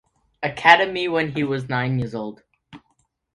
[0.41, 2.41] Academy when he was nine years old.